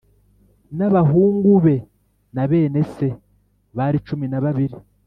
[0.77, 1.75] n abahungu be
[2.35, 3.07] na bene se
[3.77, 4.77] bari cumi na babiri